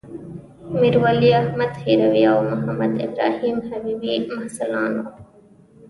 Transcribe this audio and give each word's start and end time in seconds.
میرولی 0.81 1.29
احمد 1.41 1.71
هروي 1.87 2.21
او 2.33 2.39
محمدابراهیم 2.55 3.57
حبيبي 3.69 4.15
محصلان 4.37 4.91
وو. 4.99 5.05